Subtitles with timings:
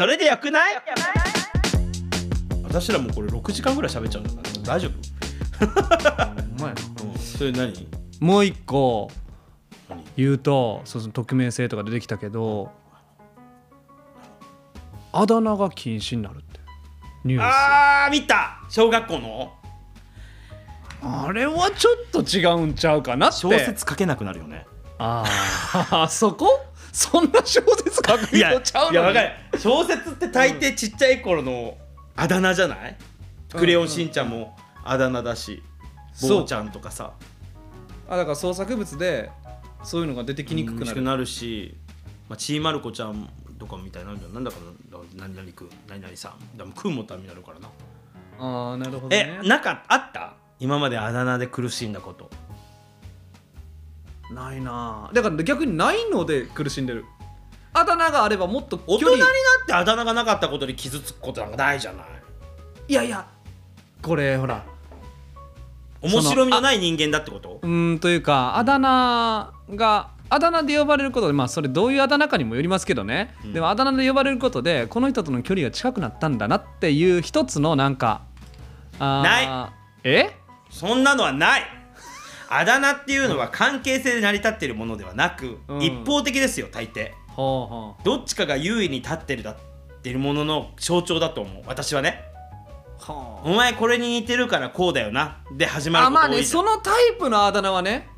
[0.00, 0.82] それでよくない？
[2.64, 5.72] 私らもこれ6時間ぐらい喋っちゃうんだから大丈夫、ほ
[6.24, 6.80] んまやな。
[7.04, 7.86] うん、それ何？
[8.18, 9.10] もう一個
[9.90, 10.02] 何？
[10.16, 12.70] 言うとそうそう匿名性とか出てきたけど
[15.12, 16.60] あだ名が禁止になるって。
[17.26, 17.42] ニュース。
[17.44, 18.58] ああー見た！
[18.70, 19.52] 小学校の？
[21.34, 23.36] れはちょっと違うんちゃうかなって。
[23.36, 24.64] 小説書けなくなるよね。
[24.96, 25.26] あ
[25.92, 26.64] あそこ？
[26.92, 29.30] そんな小説書くちゃうのいやわかる。
[29.58, 31.76] 小説って大抵ちっちゃい頃の
[32.16, 32.96] あだ名じゃない、
[33.52, 35.62] クレヨンしんちゃんもあだ名だし
[36.12, 36.40] そう。
[36.40, 37.12] 坊ちゃんとかさ。
[38.08, 39.30] あだから創作物で
[39.84, 41.76] そういうのが出てきにくくなる、なるし、
[42.28, 44.56] まあ、ちーまる子ちゃんとかみたいななんだか
[44.90, 46.58] な何々くん何々さん。
[46.58, 47.68] でもくんもたになるからな、
[48.38, 49.38] ああなるほどね。
[49.44, 50.34] えなんかあった？
[50.58, 52.28] 今まであだ名で苦しんだこと
[54.32, 55.08] ないな。
[55.10, 57.04] あだから逆にないので苦しんでる。
[57.72, 59.28] あだ名があればもっと大人になっ
[59.66, 62.06] てあだ名がなかったことに傷つくことなんかないじゃない。
[62.88, 63.26] いやいや
[64.02, 64.64] これほら。
[66.02, 67.60] 面白みのない人間だってこと？
[67.62, 73.52] うーんというかあだ名があだ名で呼ばれることでまあそれどういうあだ名かにもよりますけどね、うん。
[73.52, 78.22] でもあだ名で呼ばれることでこの人との距離が近くなったんだなっていう一つのなんか
[78.98, 79.72] あーない。
[80.04, 80.30] え？
[80.70, 81.62] そんなのはない
[82.52, 85.82] あだ名っていうのは関係性で成り立っているものではなく、うん。
[85.82, 87.12] 一方的ですよ大抵。
[87.28, 89.56] ほうほどっちかが優位に立ってるだっ
[90.02, 91.62] てるものの象徴だと思う。
[91.66, 92.24] 私はね。
[92.98, 93.02] う。
[93.04, 95.38] ほお前これに似てるからこうだよな。
[95.56, 96.64] で始まるあまあこと多いじゃん。
[96.64, 98.08] ねそのタイプのあだ名はね。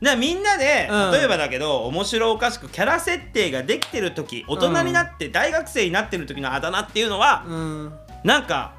[0.00, 1.10] だみんなで、うん。
[1.10, 7.92] 例えばだけど面白おかしくキャラ設定ができてる時大人になって大学生になってる時のあだ名っていうのは、うん。
[8.22, 8.74] なんか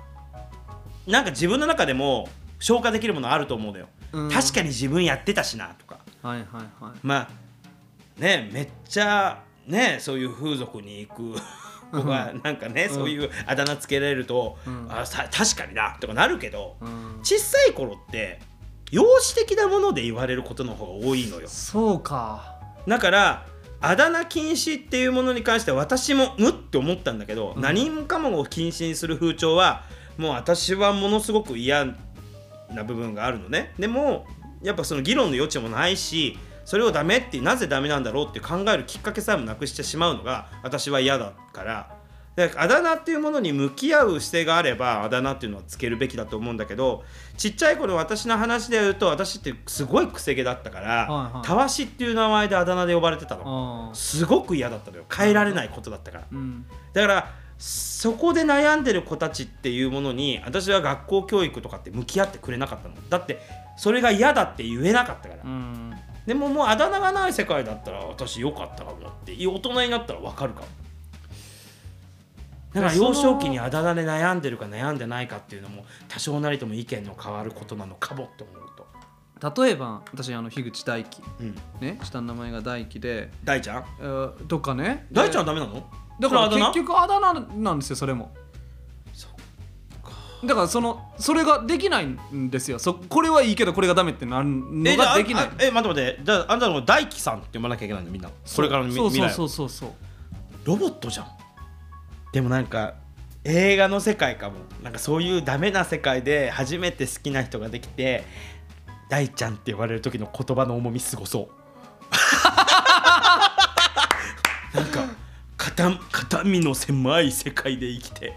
[1.05, 2.29] なんか自分の中でも
[2.64, 4.31] 消化できるものあると思うのよ、うん。
[4.31, 6.00] 確かに自分やってたしなとか。
[6.22, 6.97] はいはいはい。
[7.03, 7.30] まあ
[8.22, 11.36] ねめっちゃねそういう風俗に行く
[11.92, 14.88] 子がなんかね、そういうあだ名つけられると、うん。
[14.89, 17.20] あさ確かになとかなるけど、うん。
[17.21, 18.39] 小さい頃って
[18.92, 21.49] 容姿的なもので言われることの方が多いのよ。
[21.49, 22.55] そうか。
[22.87, 23.45] だから
[23.82, 27.61] あだ名禁止っていうものに関しては私もうって思ったんだけど、うん。
[27.61, 29.83] 何もかもを禁止にする風潮は
[30.17, 31.93] もう私はものすごく嫌
[32.76, 33.73] な部分があるのね。
[33.78, 34.26] でも
[34.61, 42.04] やっぱその議論の余地もないしそれをダメってなぜダメなんだろうって考えるきっかけさえもなくしてしまうのが私は嫌だから。
[42.36, 47.04] であだ名っていうものに向き合う姿勢があればあだ名っていうのはつけるべきだと思うんだけど
[47.38, 51.45] ちっちゃい頃私の話で言うと私ってすごいくせ毛だったから、はいはい。
[51.45, 53.92] たわしっていう名前であだ名で呼ばれてたの。
[53.92, 55.05] あすごく嫌だったのよ。
[55.16, 56.23] 変えられないことだったから。
[56.32, 56.66] うん。
[56.94, 57.30] だから
[57.65, 62.95] そこで悩んでる子たちっていうものに私は学校教育とかって向き合ってくれなかったの。
[63.09, 63.39] だって
[63.77, 65.93] それが嫌だって言えなかったから、うん。
[66.25, 69.31] でももうあだ名がない世界だったら私よかったかもって。
[69.47, 70.67] 大人になったら分かるかも。
[72.73, 78.83] だから幼少期にあだ名で悩んでるか悩んでないかっていうのも多少なりとも意見の変わることなのかもって思うと、
[79.42, 83.86] 例えば私あの樋口大輝うん、ね下の名前が大輝で、大ちゃん？
[83.99, 85.08] えーとかね。
[85.11, 85.86] 大ちゃんはんダメなの？
[86.20, 88.33] だから結局あだ名なんですよそれも。
[90.45, 92.77] だからそのそれができないんですよ。
[92.77, 95.45] そこれはいいけどこれがダメってなるのができない。
[95.45, 96.20] あえ待って待って。
[96.22, 98.11] じゃああんたの大輝さんって呼ばなきゃいけないの？
[98.11, 98.30] みんな。
[98.30, 99.89] これからのみそう未来をそうそうそう。
[99.89, 99.93] そう
[100.66, 101.27] ロボットじゃん。
[102.33, 102.95] でもなんか
[103.45, 104.58] 映画の世界かも。
[104.83, 108.26] なんかそういうダメな世界で初めて好きな人ができて
[109.09, 111.53] 大ちゃんって呼ばれる時の言葉の重みすごそう。
[114.75, 115.05] なんか
[115.58, 118.33] 肩肩身の狭い世界で生きて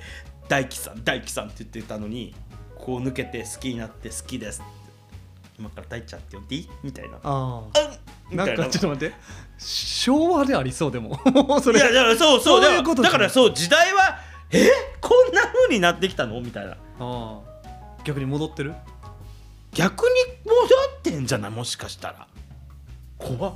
[0.49, 2.35] 大輝さん大輝さんって言ってたのに
[2.77, 4.63] こう抜けて好きになって好きです。
[5.59, 6.69] 今から大ちゃんって呼んでいい？
[6.83, 7.19] みたいな。
[7.23, 7.63] あ
[8.31, 8.37] うん。
[8.37, 8.45] な。
[8.45, 9.15] んかちょっと待って。
[9.59, 11.19] 昭和でありそうでも
[11.63, 11.81] それ。
[11.81, 12.63] いやいやそうそう。
[12.63, 14.19] そうだからそう時代は
[14.51, 14.69] え？
[15.01, 16.39] こんな風になってきたの？
[16.43, 16.73] みたいな。
[16.73, 17.41] ああ。
[18.05, 18.75] 逆に戻ってる？
[19.77, 20.11] 逆に
[20.45, 20.57] 戻
[20.99, 21.51] ってんじゃない？
[21.51, 22.27] もしかしたら。
[23.19, 23.55] 怖っ。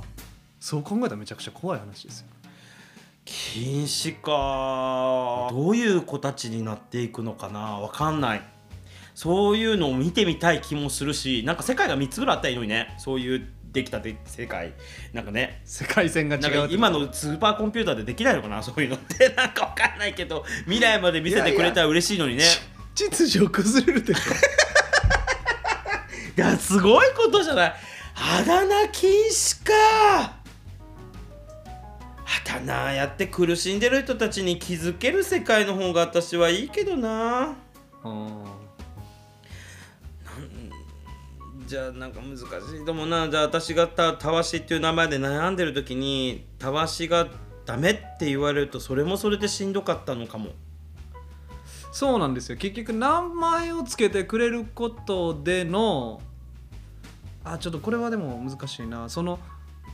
[0.59, 2.27] そう考えたらめちゃくちゃ怖い話ですよ。
[3.25, 5.49] 禁止か。
[5.51, 7.79] どういう子たちになっていくのかな？
[7.79, 8.41] わかんない。
[9.15, 12.93] そういうのを見てみたい気もするしなんか世界が3つぐらいあったらいいのにね。
[12.99, 14.73] そういうできたて世界。
[15.13, 15.61] なんかね。
[15.65, 18.61] 世界線が違うなんか今のスーパーコンピューターでできないのかな？
[18.61, 19.29] そういうのって。
[19.35, 22.43] なんかわかんないけど未来まで見せてくれたら嬉しいのにね。
[22.93, 24.15] 秩序崩れるってい
[26.35, 27.73] やすごいことじゃない。
[28.15, 29.73] あだ名禁止か
[30.23, 30.43] あ
[32.45, 37.55] だ名やって苦しんでる人たちに気づける世界の方が私はいいけどな。
[41.65, 43.29] じゃあなんか難しいと思うな。
[43.29, 47.27] じゃあ私がたたわしっていう名前で悩んでる時にたわしが
[47.65, 50.51] ダメって言われるとそれもそれでしんどかったのかも
[51.91, 52.57] そうなんですよ。
[52.57, 56.21] 結局名前をつけてくれることでの
[57.43, 59.09] あちょっとこれはでも難しいな。
[59.09, 59.39] その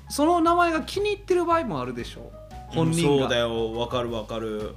[0.09, 2.31] その名前が気に入ってる場合もあるでしょ
[2.67, 3.73] 本人が、そうだよ。
[3.73, 4.75] わかるわかる。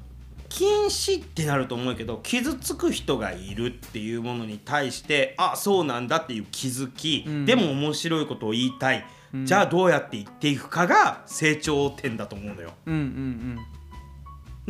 [0.49, 7.47] 禁止ってなると思うけど傷つく人がいるっていうものに対してあそうなんだっていう気づき、うん。
[7.47, 9.47] でも面白いことを言いたい、うん。
[9.47, 12.73] じゃあどうやって言っていくかが成長点だと思うのよ。
[12.87, 13.59] うんうん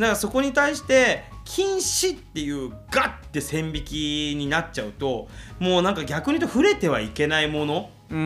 [0.01, 5.27] だからそこに対して禁止っていうガッて線引きになっちゃうと
[5.59, 8.19] もうなんか逆に言うと触れてはいけないものうん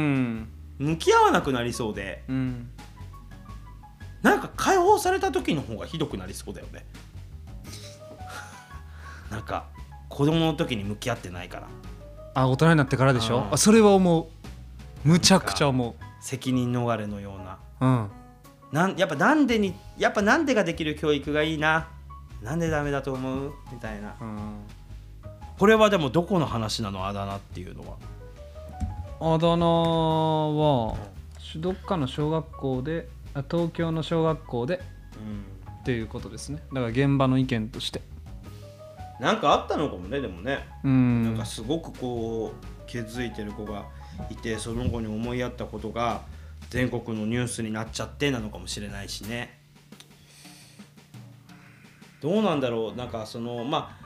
[0.79, 2.69] うん向き合わなくなりそうでうん。
[4.21, 6.83] なんか解放された時の方がひどくなりそうだよね。
[9.29, 9.65] なんか
[10.09, 11.67] 子供の時に向き合ってないから。
[12.33, 13.47] あ大人になってからでしょ？
[13.51, 15.07] あそれは思う。
[15.07, 17.59] むちゃくちゃ思責任逃れのような。
[17.81, 18.09] ううん
[18.71, 21.87] なんやっぱなんでにやっぱなんでができる教育がいいな？
[22.41, 23.53] なんでダメだと思う？
[23.71, 24.15] みたいな。
[24.19, 24.37] うん。
[25.57, 27.07] これはでもどこの話なの？
[27.07, 27.97] あだ名っていうのは。
[29.21, 30.97] あだ名は
[31.57, 34.81] どっかの小学校であ東京の小学校で
[35.81, 36.61] っていうことですね。
[36.73, 38.01] だから現場の意見として。
[39.21, 41.23] なんかあったのかもねでもね、うん。
[41.23, 43.85] なんかすごくこう気づいてる子が
[44.29, 46.21] いてその子に思いやったことが
[46.69, 49.59] 全国のニュースになっちゃってなのかもしれないしね。
[52.21, 52.97] どうなんだろう。
[52.97, 54.05] なんかそのまあ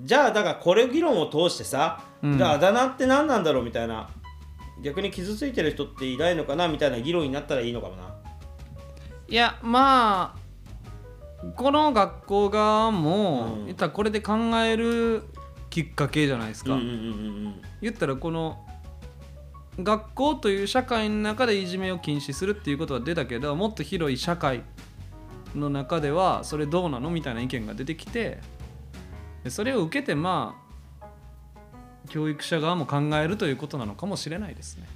[0.00, 2.38] じゃあだからこれ議論を通してさ、うん。
[2.38, 4.10] じゃああだ名って何なんだろうみたいな
[4.82, 8.14] 逆に傷ついてる人っていないのかなみたいな議論になったらいいのかもな。
[9.28, 10.42] いやまあ
[11.56, 13.64] この学校側も、うん。
[13.66, 15.24] 言ったらこれで考える
[15.70, 16.78] きっかけじゃないですか、
[17.80, 18.64] 言ったらこの
[19.80, 24.62] 学校という社会の中でいじめを禁止するっていうことは出たけどもっと広い社会
[25.54, 28.38] の中ではそれどうなのみたいな意見が出てきて
[29.44, 30.56] でそれを受けてま
[31.00, 31.06] あ
[32.08, 34.86] 教育者側も考えるということなのかもしれないですね。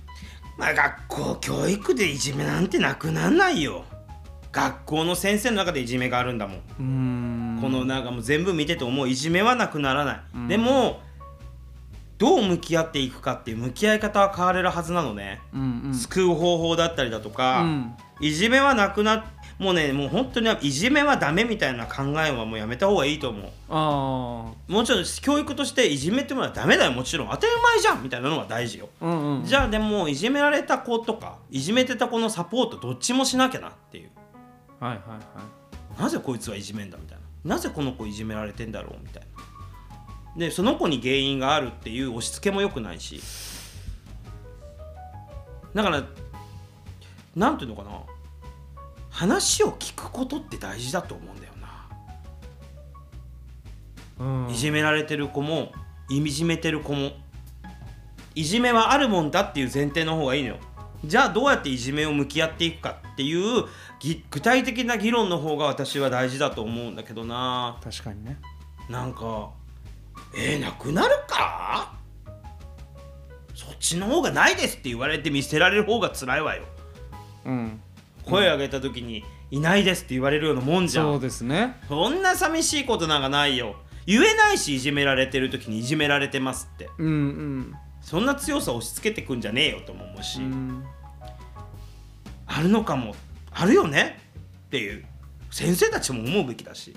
[0.58, 3.84] まあ学校教育でいじめなんてなくなんないよ。
[4.52, 9.08] 学校の先生の中でいじめがあるんだもん、このなんかもう全部見てて思う。
[9.08, 10.49] いじめはなくならない、うん。
[10.49, 11.00] でも
[12.18, 15.94] どう向き合っていくかっていう向き合い方は変われるはずなのね、うんうん。
[15.94, 17.94] 救う方法だったりだとか、うん。
[18.20, 19.26] いじめはなくな
[19.58, 23.50] もうねもう本当にいじめはダメみたいな考えはもうやめた方がいいと思う。
[23.68, 28.88] あもちろん教育としていじめってものはダメだよもちろん当たり前じゃんみたいなのは大事よ。
[29.00, 29.44] あうんうん。
[29.44, 34.10] じゃあでもいじめられた子とかいじめてた子のサポートどっちもしなきゃなっていう。
[34.80, 35.16] はいはいは
[35.98, 36.02] い。
[36.02, 37.56] なぜこいつはいじめんだみたいな。
[37.56, 39.35] なぜこの子いじめられてんだろうみたいな
[40.36, 43.20] でその子に原因があるっていう押し付けも良くないし。
[45.74, 46.04] だから
[47.34, 47.90] なんていうのかな。
[49.10, 51.54] 話を聞くことって大事だと思うんだよ
[54.18, 54.50] な、うん。
[54.50, 55.72] いじめられてる子も
[56.10, 57.12] いじめてる子も。
[58.34, 60.56] いじめはあるもんだっていう前提の方がいいのよ。
[61.02, 63.64] じゃあどうやっていじめを向き合っていくかっていう
[64.00, 67.78] ぎ具体的な議論の方が私は大事だと思うんだけどな。
[67.82, 68.38] 確かにね。
[68.90, 69.50] なんか
[70.36, 71.94] えー、なくなるか？
[73.54, 76.64] そっちの方がないですって言われて見捨てられる方が辛いわよ。
[77.46, 77.80] うん。
[78.24, 81.06] 声上げた時にいないですって言われるようなもんじゃん。
[81.06, 81.76] そうですね。
[81.88, 83.76] そんな寂しいことなんかないよ。
[84.04, 86.90] 言えないしいじめられてる時にいじめられてますって。
[86.99, 87.75] うんうん。
[88.02, 90.85] そんな強さ押し付けてくんじゃねえよとも思うし、うん。
[92.46, 93.14] あるのかも。
[93.50, 94.18] あるよね？
[94.66, 95.04] っていう。
[95.50, 96.94] 先生たちも思うべきだし。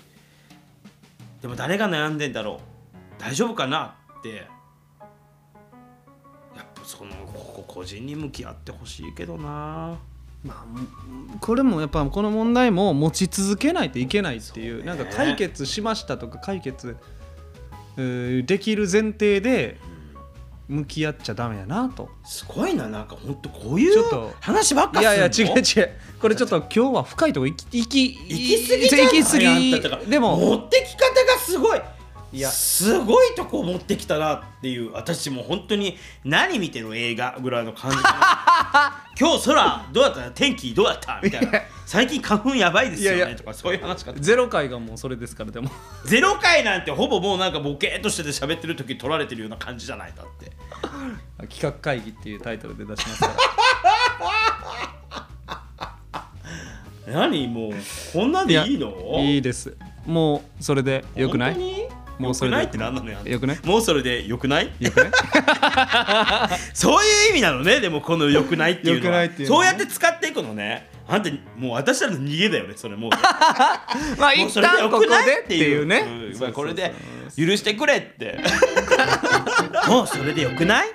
[1.42, 2.69] でも誰が悩んでんだろう？
[3.20, 4.48] 大丈夫かなって。
[6.56, 10.00] やっぱそのここ個人に向き合ってほしいけどな。
[10.44, 10.66] まあ、
[11.42, 14.86] これもやっぱこの問題も持ち続けないといけないっていうそうね。
[14.86, 16.96] なんか解決しましたとか解決
[17.98, 19.78] できる前提で
[20.70, 22.10] 向き合っちゃダメやなと。
[22.24, 25.16] すごいななんかほんとこういうちょっと話ばっかするの？
[25.16, 25.90] いやいや違う違う。
[26.22, 28.18] これちょっと今日は深いとこ行き行き行
[28.64, 30.10] き過ぎじゃない行き過ぎ。
[30.10, 31.82] でも持ってき方がすごい
[32.32, 37.98] いやすごいとこ持ってきたなっていう私もう本当に何見てる映画ぐらいの感じ
[39.20, 40.32] 今日空どうだった？
[40.32, 41.20] 天気どうだった？
[41.24, 41.62] みたいな。
[41.88, 45.72] 最近花粉やばいですよねとかそういう話かゼロ回がもうそれですからでも。
[46.06, 50.14] ゼロ回なんてほぼもうなんかボケーっとしてて喋ってる時取られてるような感じじゃない？
[50.16, 50.52] だって。
[51.48, 53.34] 企画会議っていうタイトルで出しますから。
[57.12, 57.72] 何もう
[58.14, 58.94] こんなんでいいの？
[59.20, 59.76] いいです。
[60.06, 61.54] もうそれでよくない？
[61.56, 61.90] 本当に？
[62.20, 63.60] もうそれでよくないって何なのよよくない？
[63.64, 64.72] もうそれでよくない？
[64.80, 65.10] よくない？
[66.76, 67.80] そういう意味なのね。
[67.80, 69.22] でもこの良くないっていうのは。
[69.28, 69.32] ね。
[69.46, 70.90] そうやって使っていくのね。
[71.08, 73.18] あんたもう私らの逃げだよねそれもうね。
[74.20, 75.26] まあ一旦ここよくない？
[75.26, 75.86] でっていう。
[75.86, 76.38] ねん。
[76.40, 76.94] まあこれで
[77.38, 78.40] 許してくれって。
[79.88, 80.88] もうそれでよくない？